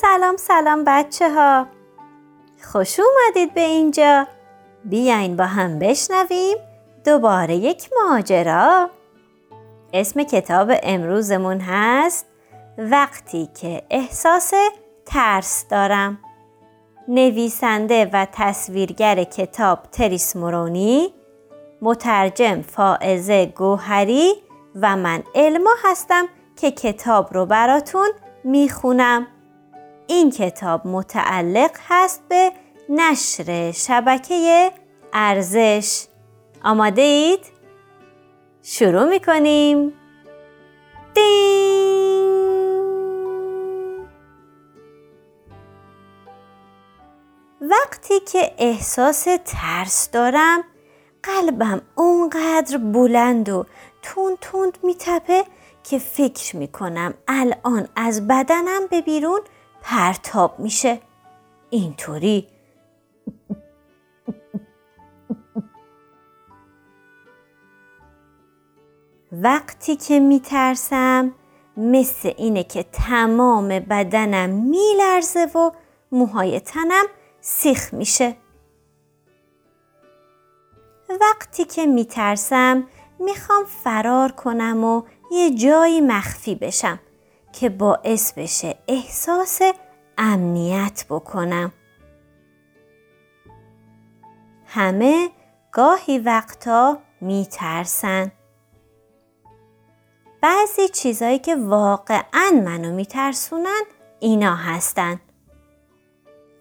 [0.00, 1.66] سلام سلام بچه ها
[2.72, 4.26] خوش اومدید به اینجا.
[4.84, 6.56] بیاین با هم بشنویم
[7.04, 8.90] دوباره یک ماجرا.
[9.92, 12.26] اسم کتاب امروزمون هست
[12.78, 14.52] وقتی که احساس
[15.06, 16.18] ترس دارم.
[17.08, 21.14] نویسنده و تصویرگر کتاب تریس مورونی
[21.82, 24.32] مترجم فائزه گوهری
[24.74, 26.24] و من علما هستم
[26.56, 28.08] که کتاب رو براتون
[28.44, 29.26] می‌خونم.
[30.10, 32.52] این کتاب متعلق هست به
[32.88, 34.72] نشر شبکه
[35.12, 36.06] ارزش.
[36.64, 37.40] آماده اید؟
[38.62, 39.92] شروع می‌کنیم.
[47.60, 50.64] وقتی که احساس ترس دارم
[51.22, 53.66] قلبم اونقدر بلند و
[54.02, 55.44] تند تند میتپه
[55.84, 59.40] که فکر می‌کنم الان از بدنم به بیرون
[59.82, 61.00] پرتاب میشه.
[61.70, 62.48] اینطوری.
[69.32, 71.32] وقتی که میترسم
[71.76, 75.70] مثل اینه که تمام بدنم میلرزه و
[76.12, 77.04] موهای تنم
[77.40, 78.36] سیخ میشه.
[81.20, 82.84] وقتی که میترسم
[83.18, 87.00] می‌خوام فرار کنم و یه جایی مخفی بشم.
[87.52, 89.60] که باعث بشه احساس
[90.18, 91.72] امنیت بکنم.
[94.66, 95.28] همه
[95.72, 98.32] گاهی وقتا میترسن.
[100.40, 103.82] بعضی چیزایی که واقعا منو میترسونن
[104.20, 105.20] اینا هستن.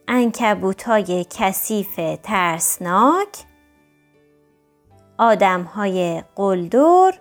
[0.07, 3.45] انکبوت های کثیف ترسناک
[5.17, 7.13] آدم های قلدر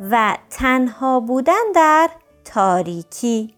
[0.00, 2.10] و تنها بودن در
[2.44, 3.54] تاریکی.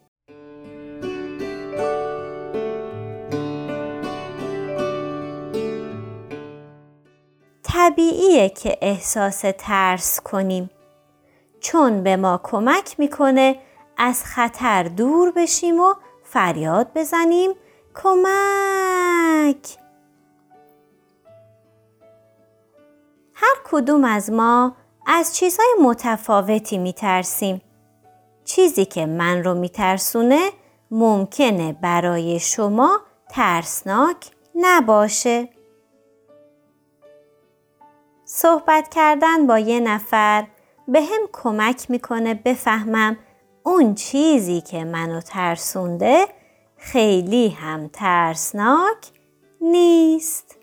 [7.62, 10.70] طبیعیه که احساس ترس کنیم.
[11.60, 13.58] چون به ما کمک می‌کنه
[13.96, 15.94] از خطر دور بشیم و
[16.24, 17.50] فریاد بزنیم.
[17.94, 19.78] کمک!
[23.34, 24.76] هر کدوم از ما
[25.06, 27.60] از چیزهای متفاوتی میترسیم.
[28.44, 30.50] چیزی که من رو میترسونه
[30.90, 35.48] ممکنه برای شما ترسناک نباشه.
[38.24, 40.46] صحبت کردن با یه نفر
[40.88, 43.16] به هم کمک می‌کنه بفهمم
[43.62, 46.26] اون چیزی که منو ترسونده
[46.76, 49.10] خیلی هم ترسناک
[49.60, 50.58] نیست.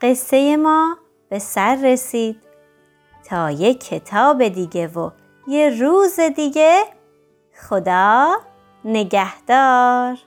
[0.00, 0.96] قصه ما
[1.28, 2.36] به سر رسید
[3.24, 5.10] تا یک کتاب دیگه و
[5.46, 6.84] یه روز دیگه.
[7.68, 8.36] خدا
[8.84, 10.18] نگهدار.